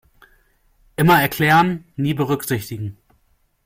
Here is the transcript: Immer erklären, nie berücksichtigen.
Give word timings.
Immer 0.95 1.21
erklären, 1.21 1.83
nie 1.95 2.15
berücksichtigen. 2.15 2.97